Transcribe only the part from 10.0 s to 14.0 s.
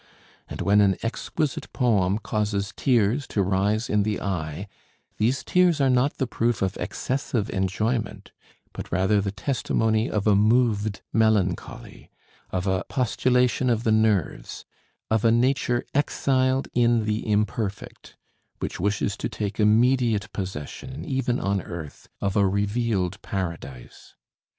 of a moved melancholy, of a postulation of the